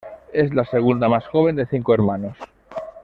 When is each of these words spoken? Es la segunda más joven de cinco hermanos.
Es 0.33 0.51
la 0.55 0.65
segunda 0.65 1.07
más 1.07 1.27
joven 1.27 1.55
de 1.55 1.67
cinco 1.67 1.93
hermanos. 1.93 2.35